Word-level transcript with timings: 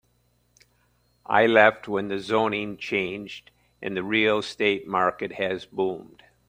I 1.27 1.45
left 1.45 1.87
when 1.87 2.07
the 2.07 2.17
zoning 2.17 2.77
changed 2.77 3.51
and 3.83 3.95
the 3.95 4.01
real 4.03 4.39
estate 4.39 4.87
market 4.87 5.33
has 5.33 5.67
boomed. 5.67 6.23